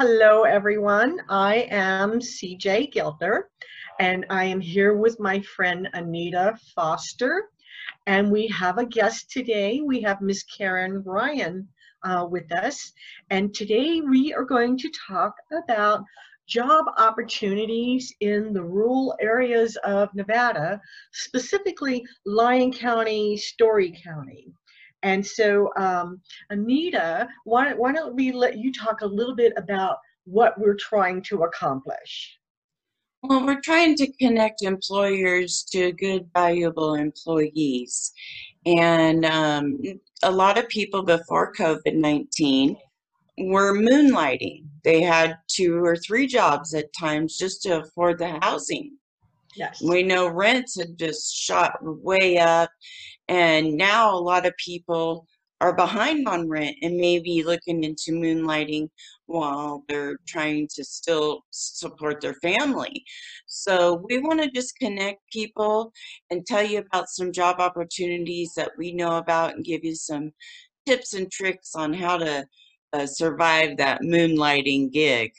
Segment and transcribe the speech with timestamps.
[0.00, 1.18] Hello, everyone.
[1.28, 3.50] I am CJ Gelder,
[3.98, 7.48] and I am here with my friend Anita Foster.
[8.06, 9.80] And we have a guest today.
[9.80, 11.66] We have Miss Karen Ryan
[12.04, 12.92] uh, with us.
[13.30, 16.04] And today we are going to talk about
[16.46, 20.80] job opportunities in the rural areas of Nevada,
[21.12, 24.52] specifically Lyon County, Storey County.
[25.02, 26.20] And so, um,
[26.50, 31.22] Anita, why, why don't we let you talk a little bit about what we're trying
[31.22, 32.38] to accomplish?
[33.22, 38.12] Well, we're trying to connect employers to good, valuable employees.
[38.66, 39.78] And um,
[40.22, 42.76] a lot of people before COVID 19
[43.38, 44.64] were moonlighting.
[44.84, 48.96] They had two or three jobs at times just to afford the housing.
[49.56, 49.82] Yes.
[49.82, 52.70] We know rents had just shot way up,
[53.28, 55.26] and now a lot of people
[55.60, 58.88] are behind on rent and maybe looking into moonlighting
[59.26, 63.04] while they're trying to still support their family.
[63.46, 65.92] So we want to just connect people
[66.30, 70.32] and tell you about some job opportunities that we know about and give you some
[70.86, 72.46] tips and tricks on how to
[72.92, 75.32] uh, survive that moonlighting gig.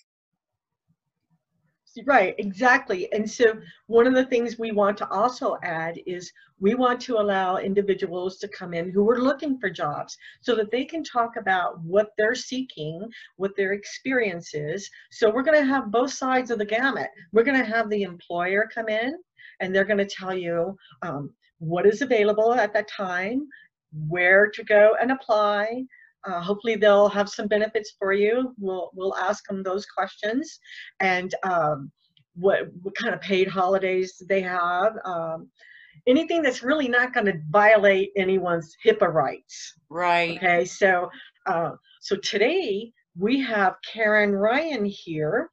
[2.05, 3.11] Right, exactly.
[3.13, 3.53] And so
[3.87, 8.37] one of the things we want to also add is we want to allow individuals
[8.37, 12.11] to come in who are looking for jobs so that they can talk about what
[12.17, 14.89] they're seeking, what their experience is.
[15.09, 17.09] So we're going to have both sides of the gamut.
[17.33, 19.15] We're going to have the employer come in
[19.59, 23.47] and they're going to tell you um, what is available at that time,
[24.07, 25.83] where to go and apply,
[26.25, 28.53] uh, hopefully they'll have some benefits for you.
[28.59, 30.59] We'll we'll ask them those questions,
[30.99, 31.91] and um,
[32.35, 34.93] what what kind of paid holidays they have.
[35.05, 35.49] Um,
[36.07, 39.73] anything that's really not going to violate anyone's HIPAA rights.
[39.89, 40.37] Right.
[40.37, 40.65] Okay.
[40.65, 41.09] So
[41.45, 45.49] uh, so today we have Karen Ryan here.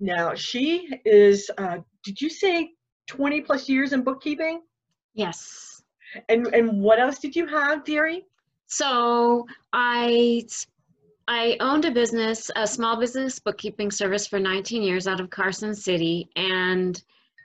[0.00, 1.50] Now she is.
[1.58, 2.70] Uh, did you say
[3.08, 4.62] 20 plus years in bookkeeping?
[5.14, 5.82] Yes.
[6.28, 8.24] And and what else did you have, dearie?
[8.68, 10.44] So I
[11.26, 15.74] I owned a business, a small business bookkeeping service for 19 years out of Carson
[15.74, 17.02] City, and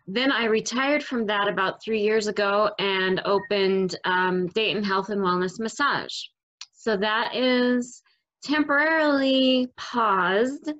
[0.07, 5.21] then I retired from that about three years ago and opened um, Dayton Health and
[5.21, 6.13] Wellness Massage.
[6.73, 8.01] So that is
[8.43, 10.73] temporarily paused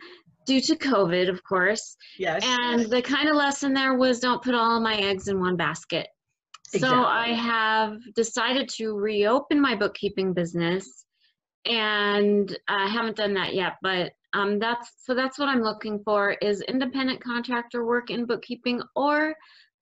[0.45, 1.95] due to COVID, of course.
[2.19, 2.43] Yes.
[2.45, 6.07] And the kind of lesson there was don't put all my eggs in one basket.
[6.73, 6.97] Exactly.
[6.97, 11.05] So I have decided to reopen my bookkeeping business,
[11.65, 13.73] and I haven't done that yet.
[13.81, 18.81] But um, that's so that's what I'm looking for is independent contractor work in bookkeeping
[18.95, 19.35] or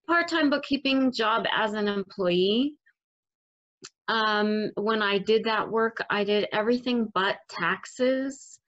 [0.08, 2.76] part-time bookkeeping job as an employee.
[4.08, 8.60] Um, when I did that work, I did everything but taxes.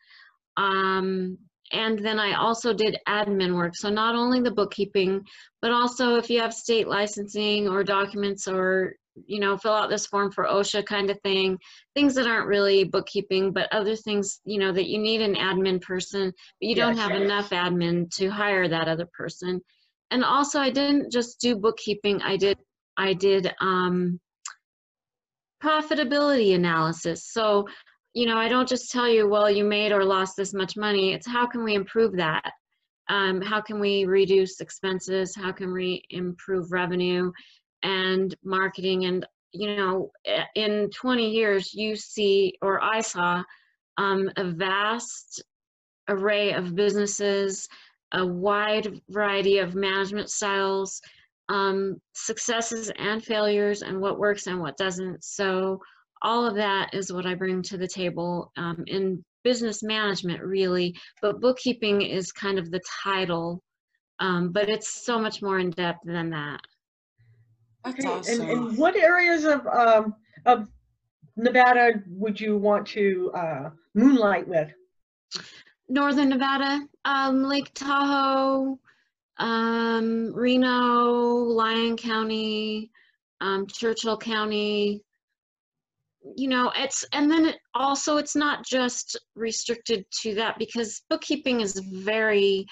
[0.56, 1.38] Um,
[1.74, 3.76] and then I also did admin work.
[3.76, 5.26] So not only the bookkeeping,
[5.62, 8.94] but also if you have state licensing or documents or,
[9.26, 11.58] you know, fill out this form for OSHA kind of thing,
[11.96, 15.82] things that aren't really bookkeeping, but other things, you know, that you need an admin
[15.82, 16.98] person, but you don't Yes.
[16.98, 19.60] have enough admin to hire that other person.
[20.12, 22.58] And also I didn't just do bookkeeping, I did,
[22.98, 24.20] I did, um,
[25.64, 27.32] profitability analysis.
[27.32, 27.68] So
[28.14, 31.14] you know, I don't just tell you, well, you made or lost this much money.
[31.14, 32.52] It's how can we improve that?
[33.10, 35.36] Um, how can we reduce expenses?
[35.36, 37.32] How can we improve revenue
[37.82, 39.06] and marketing?
[39.06, 40.12] And, you know,
[40.56, 43.44] in 20 years, you see, or I saw,
[43.98, 45.44] um, a vast
[46.08, 47.68] array of businesses,
[48.14, 51.02] a wide variety of management styles,
[51.50, 55.24] um, successes and failures, and what works and what doesn't.
[55.24, 55.80] So,
[56.24, 60.96] all of that is what I bring to the table um, in business management, really.
[61.22, 63.62] But bookkeeping is kind of the title,
[64.20, 66.62] um, but it's so much more in depth than that.
[67.84, 68.42] That's Okay, awesome.
[68.42, 70.70] And, and what areas of um, of
[71.36, 74.72] Nevada would you want to uh, moonlight with?
[75.90, 78.80] Northern Nevada, um, Lake Tahoe,
[79.38, 82.90] um, Reno, Lyon County,
[83.42, 85.04] um, Churchill County,
[86.36, 91.62] you know it's and then it also it's not just restricted to that because bookkeeping
[91.62, 92.66] is very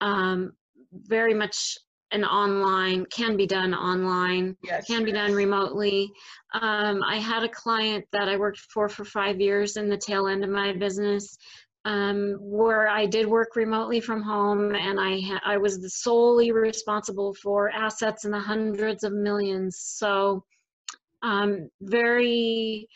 [0.00, 0.52] um
[0.92, 1.76] very much
[2.12, 4.86] an online can be done online Yes.
[4.86, 6.10] can be done remotely
[6.54, 10.26] um i had a client that i worked for for five years in the tail
[10.26, 11.36] end of my business
[11.86, 16.50] um, where I did work remotely from home, and I ha- I was the solely
[16.50, 19.78] responsible for assets in the hundreds of millions.
[19.78, 20.42] So,
[21.26, 22.88] um, very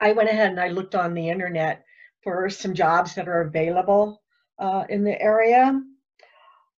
[0.00, 1.84] I went ahead and I looked on the internet
[2.22, 4.22] for some jobs that are available
[4.58, 5.80] uh, in the area.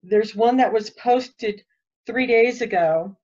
[0.03, 1.65] There's one that was posted
[2.07, 3.17] three days ago.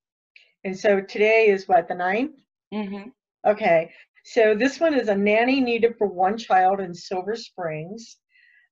[0.64, 2.36] And so today is what, the ninth?
[2.72, 3.12] Mhm.
[3.46, 3.92] Okay,
[4.24, 8.18] so this one is a nanny needed for one child in Silver Springs.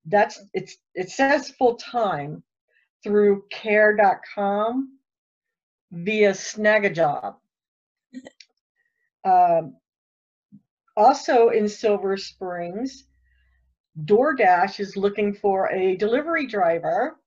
[0.04, 2.42] That's, it's, it says full-time
[3.02, 4.98] through care.com
[5.92, 7.36] via Snagajob.
[9.24, 9.76] Um,
[10.96, 13.04] also in Silver Springs,
[14.04, 17.18] DoorDash is looking for a delivery driver,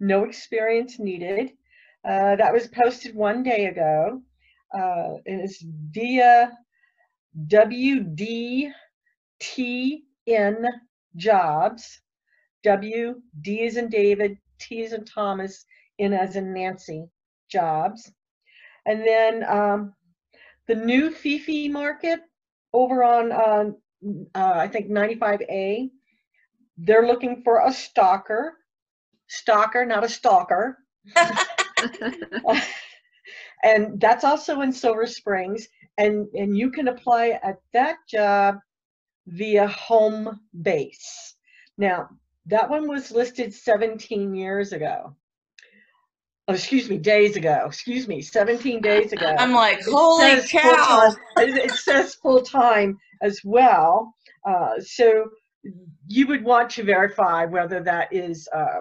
[0.00, 1.52] no experience needed.
[2.04, 4.20] Uh, that was posted one day ago.
[4.74, 6.50] Uh, and it's via
[7.48, 8.72] WDTN
[11.16, 12.00] jobs.
[12.62, 15.64] W, D is in David, T and Thomas,
[15.98, 17.08] in as in Nancy
[17.48, 18.10] jobs.
[18.86, 19.94] And then um,
[20.66, 22.20] the new Fifi market
[22.72, 23.70] over on, uh,
[24.34, 25.90] uh, I think 95A,
[26.78, 28.54] they're looking for a stalker.
[29.28, 30.78] Stalker, not a stalker.
[33.62, 35.68] and that's also in Silver Springs.
[35.96, 38.58] And, and you can apply at that job
[39.28, 41.36] via home base.
[41.78, 42.08] Now,
[42.46, 45.14] that one was listed 17 years ago.
[46.46, 47.62] Oh, excuse me, days ago.
[47.66, 49.34] Excuse me, 17 days ago.
[49.38, 50.60] I'm like, It holy says cow.
[51.10, 51.16] full-time-
[51.48, 54.14] It it says full-time as well.
[54.46, 55.30] Uh, So
[56.08, 58.80] you would want to verify whether that is uh,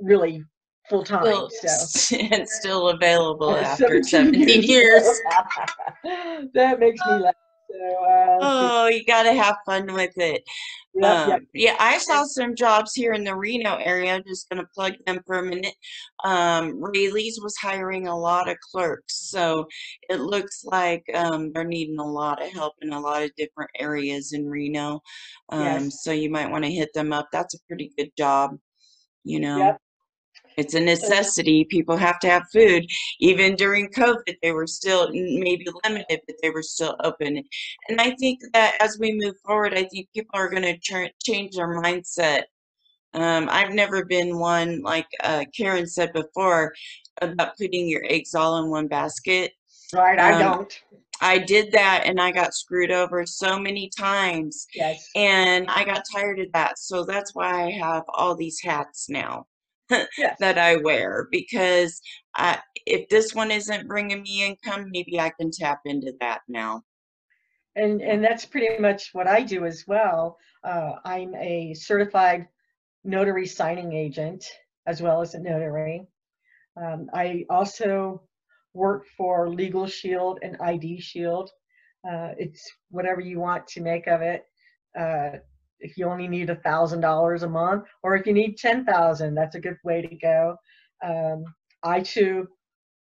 [0.00, 0.42] really
[0.88, 2.16] full-time, Still, so.
[2.18, 5.04] it's still available after 17 years.
[6.54, 7.34] That makes me laugh.
[7.72, 10.42] So, uh, Oh, you got to have fun with it.
[10.94, 11.28] yep.
[11.28, 14.14] Um, yeah, I saw some jobs here in the Reno area.
[14.14, 15.74] I'm just going to plug them for a minute.
[16.24, 19.66] Um, Raley's was hiring a lot of clerks, so
[20.10, 23.70] it looks like um, they're needing a lot of help in a lot of different
[23.78, 25.00] areas in Reno.
[25.48, 26.02] Um, Yes.
[26.02, 27.28] So you might want to hit them up.
[27.32, 28.56] That's a pretty good job,
[29.24, 29.58] you know.
[29.58, 29.80] Yep.
[30.56, 31.64] It's a necessity.
[31.64, 32.86] People have to have food.
[33.20, 37.42] Even during COVID, they were still maybe limited, but they were still open.
[37.88, 41.12] And I think that as we move forward, I think people are going to ch-
[41.24, 42.42] change their mindset.
[43.14, 46.72] Um, I've never been one, like uh, Karen said before,
[47.20, 49.52] about putting your eggs all in one basket.
[49.94, 50.80] Right, I um, don't.
[51.20, 55.08] I did that and I got screwed over so many times Yes.
[55.14, 56.78] and I got tired of that.
[56.80, 59.46] So that's why I have all these hats now
[60.18, 60.36] Yes.
[60.40, 62.00] that I wear because
[62.36, 66.82] I, if this one isn't bringing me income, maybe I can tap into that now.
[67.76, 70.38] And, and that's pretty much what I do as well.
[70.64, 72.48] Uh, I'm a certified
[73.04, 74.44] notary signing agent
[74.86, 76.06] as well as a notary.
[76.76, 78.22] Um, I also
[78.74, 81.50] work for Legal Shield and ID Shield.
[82.08, 84.44] Uh, it's whatever you want to make of it.
[84.98, 85.38] Uh,
[85.82, 89.34] if you only need a thousand dollars a month, or if you need ten thousand,
[89.34, 90.56] that's a good way to go.
[91.04, 91.44] Um,
[91.82, 92.48] I too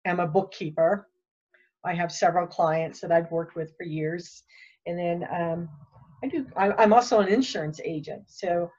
[0.06, 1.08] am a bookkeeper.
[1.86, 4.44] I have several clients that I've worked with for years,
[4.86, 5.70] and then um,
[6.24, 6.46] I do.
[6.58, 8.70] I, I'm also an insurance agent, so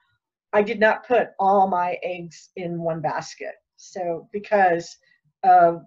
[0.53, 3.55] I did not put all my eggs in one basket.
[3.77, 4.95] So because
[5.43, 5.81] of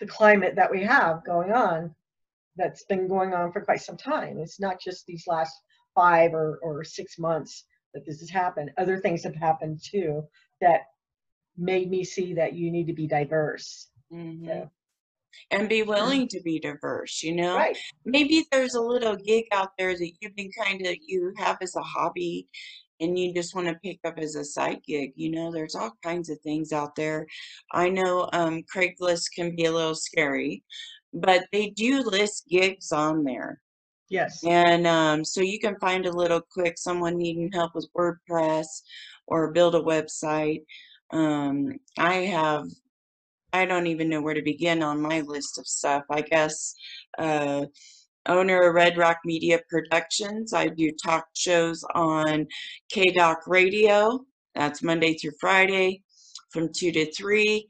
[0.00, 1.94] the climate that we have going on,
[2.56, 4.38] that's been going on for quite some time.
[4.38, 5.54] It's not just these last
[5.96, 8.70] five or, or six months that this has happened.
[8.78, 10.22] Other things have happened too
[10.60, 10.82] that
[11.56, 13.88] made me see that you need to be diverse.
[14.12, 14.46] Mhm.
[14.46, 14.70] So,
[15.50, 17.56] And be willing to be diverse, you know?
[17.56, 17.76] right.
[18.04, 21.74] maybe there's a little gig out there that you've been kind of you have as
[21.76, 22.48] a hobby
[23.00, 25.92] and you just want to pick up as a side gig you know there's all
[26.02, 27.26] kinds of things out there
[27.72, 30.64] i know um, craigslist can be a little scary
[31.12, 33.60] but they do list gigs on there
[34.08, 34.44] Yes.
[34.44, 38.66] and um, so you can find a little quick someone needing help with wordpress
[39.26, 40.62] or build a website
[41.10, 42.64] um, i have
[43.52, 46.74] i don't even know where to begin on my list of stuff i guess
[47.18, 47.64] uh,
[48.28, 50.52] owner of Red Rock Media Productions.
[50.52, 52.46] I do talk shows on
[52.92, 54.20] KDOC Radio.
[54.54, 56.02] That's Monday through Friday
[56.50, 57.66] from 2 to 3.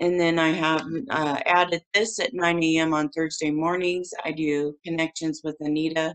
[0.00, 2.94] And then I have uh, added this at 9 a.m.
[2.94, 4.10] on Thursday mornings.
[4.24, 6.14] I do Connections with Anita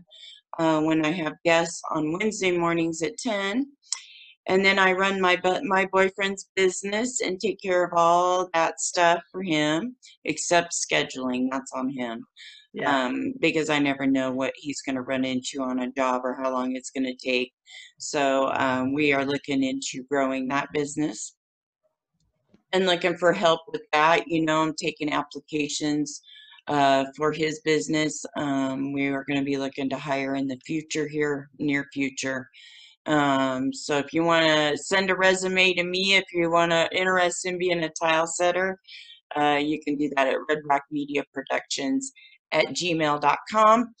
[0.58, 3.66] uh, when I have guests on Wednesday mornings at 10.
[4.46, 9.22] And then I run my my boyfriend's business and take care of all that stuff
[9.32, 11.48] for him, except scheduling.
[11.50, 12.26] That's on him
[12.74, 16.22] Yeah, um, because I never know what he's going to run into on a job
[16.24, 17.52] or how long it's going to take.
[17.98, 21.34] So um, we are looking into growing that business
[22.74, 24.26] and looking for help with that.
[24.26, 26.20] You know, I'm taking applications
[26.66, 28.26] uh, for his business.
[28.36, 32.48] Um, we are going to be looking to hire in the future here, near future.
[33.06, 36.88] Um, so if you want to send a resume to me, if you want to
[36.92, 38.78] interest in being a tile setter,
[39.36, 42.12] uh, you can do that at Red Rock Media Productions
[42.50, 43.94] at gmail.com.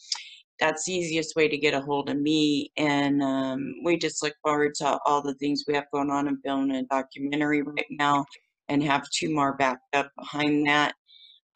[0.58, 2.72] That's the easiest way to get a hold of me.
[2.76, 6.38] And um, we just look forward to all the things we have going on and
[6.44, 8.24] filming a documentary right now
[8.68, 10.94] and have two more backed up behind that.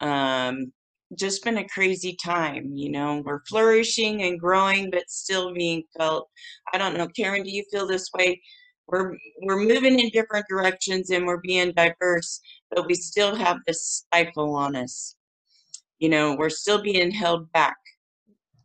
[0.01, 0.71] Um,
[1.17, 3.21] just been a crazy time, you know.
[3.25, 6.29] We're flourishing and growing, but still being felt.
[6.73, 8.41] I don't know, Karen, do you feel this way?
[8.87, 14.05] We're we're moving in different directions and we're being diverse, but we still have this
[14.11, 15.15] stifle on us.
[15.99, 17.77] You know, we're still being held back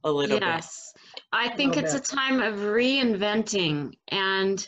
[0.04, 0.46] a little bit.
[0.46, 0.92] Yes,
[1.32, 4.66] I think it's a time of reinventing, and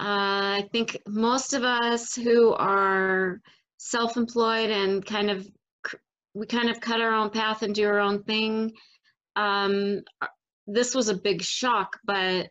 [0.00, 3.40] uh, I think most of us who are
[3.78, 5.46] self-employed and kind of
[6.34, 8.72] we kind of cut our own path and do our own thing.
[9.36, 10.26] Um, uh,
[10.66, 12.48] this was a big shock, but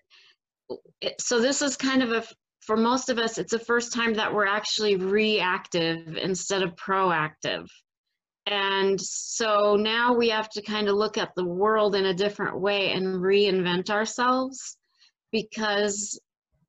[1.01, 2.23] it, so this is kind of a
[2.65, 7.67] for most of us, it's the first time that we're actually reactive instead of proactive.
[8.45, 12.59] And so now we have to kind of look at the world in a different
[12.59, 14.77] way and reinvent ourselves
[15.31, 16.19] because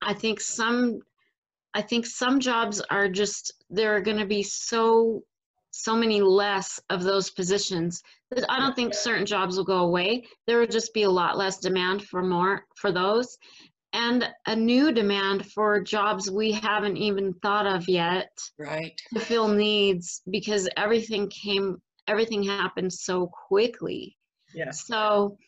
[0.05, 1.01] I think some
[1.75, 5.23] I think some jobs are just there are going to be so
[5.71, 10.25] so many less of those positions that I don't think certain jobs will go away.
[10.47, 13.37] There will just be a lot less demand for more for those
[13.93, 19.01] and a new demand for jobs we haven't even thought of yet Right.
[19.15, 24.17] to fill needs because everything came everything happened so quickly
[24.55, 24.87] yes.
[24.87, 25.39] so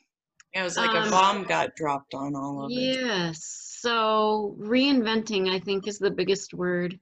[0.54, 2.74] It was like a Um, bomb got dropped on all of it.
[2.74, 6.98] yes so reinventing i think is the biggest word.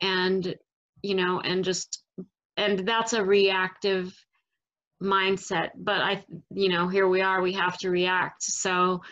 [0.00, 0.54] And
[1.02, 2.02] you know and just
[2.56, 4.12] and that's a reactive
[5.02, 8.42] mindset but i you know here we are we have to react.
[8.42, 9.02] So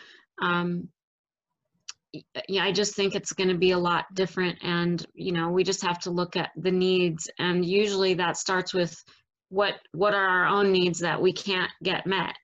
[0.41, 0.89] um
[2.49, 5.63] yeah i just think it's going to be a lot different and you know we
[5.63, 7.29] just have to look at the needs.
[7.37, 8.95] And usually that starts with
[9.49, 12.35] what what are our own needs that we can't get met?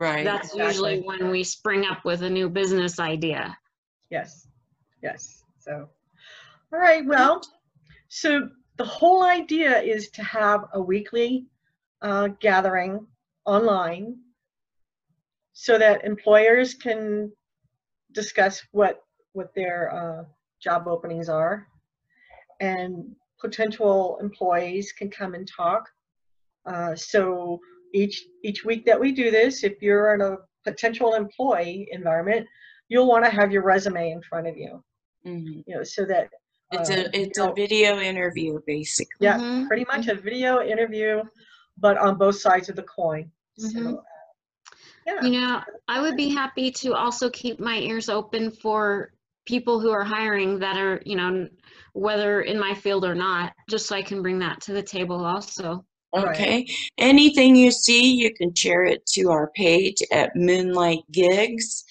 [0.00, 0.24] Right.
[0.24, 3.56] that's usually when we spring up with a new business idea
[4.14, 4.46] Yes,
[5.02, 5.42] yes.
[5.58, 5.88] So,
[6.72, 7.42] all right, well,
[8.06, 11.46] so the whole idea is to have a weekly
[12.00, 13.08] uh, gathering
[13.44, 14.18] online
[15.52, 17.32] so that employers can
[18.12, 19.02] discuss what
[19.32, 20.22] what their uh,
[20.62, 21.66] job openings are
[22.60, 25.88] and potential employees can come and talk.
[26.66, 27.58] Uh, so
[27.92, 32.46] each each week that we do this, if you're in a potential employee environment,
[32.94, 34.72] you'll want to have your resume in front of you,
[35.26, 35.64] Mhm.
[35.66, 36.30] you know, so that
[36.70, 39.26] It's uh, a you it's know, a video interview basically.
[39.26, 41.22] yeah, Mhm, pretty much a video interview,
[41.84, 43.24] but on both sides of the coin.
[43.58, 44.02] So, uh,
[45.06, 49.12] yeah, You know, I would be happy to also keep my ears open for
[49.46, 51.32] people who are hiring that are, you know,
[51.92, 55.20] whether in my field or not, just so I can bring that to the table
[55.24, 55.84] also.
[56.14, 56.28] Right.
[56.28, 56.66] Okay.
[56.98, 61.84] Anything you see, you can share it to our page at Moonlight Gigs,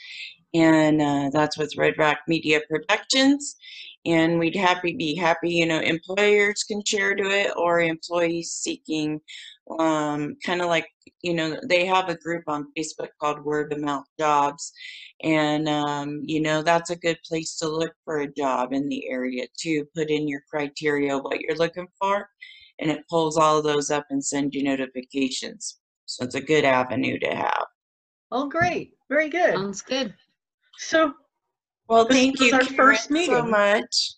[0.53, 3.55] and uh, that's with Red Rock Media Productions.
[4.05, 9.22] And we'd happy be happy, you know, employers can share to it or employees seeking,
[9.79, 10.88] um, kind of like,
[11.22, 14.74] you know, they have a group on Facebook called Word of Mouth Jobs,
[15.24, 19.10] and um, you know that's a good place to look for a job in the
[19.10, 19.88] area too.
[19.95, 22.27] Put in your criteria, what you're looking for,
[22.79, 25.79] and it pulls all of those up and sends you notifications.
[26.05, 27.65] So it's a good avenue to have.
[28.31, 29.53] oh, great, very good.
[29.53, 30.13] Sounds good.
[30.77, 31.13] So,
[31.89, 34.13] Well, This thank was you our Karen, first so much.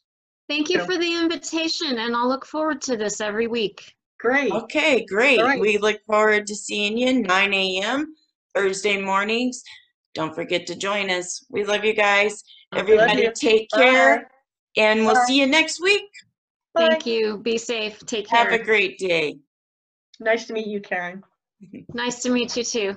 [0.47, 0.85] Thank you Yeah.
[0.85, 3.95] for the invitation, and I'll look forward to this every week.
[4.19, 4.51] great.
[4.51, 5.39] Okay, great.
[5.39, 5.59] right.
[5.59, 8.15] We look forward to seeing you 9 a.m.
[8.55, 9.61] Thursday mornings.
[10.13, 11.45] Don't forget to join us.
[11.49, 12.43] We love you guys.
[12.73, 12.83] Okay.
[12.83, 13.31] We love Everybody you.
[13.33, 13.77] take Bye.
[13.83, 14.31] care
[14.77, 15.25] and we'll Bye.
[15.27, 16.09] see you next week.
[16.73, 16.87] Bye.
[16.89, 17.37] Thank you.
[17.37, 17.99] Be safe.
[18.05, 18.39] Take care.
[18.49, 19.37] Have a great day.
[20.19, 21.23] Nice to meet you, Karen.
[21.93, 22.95] Nice to meet you too.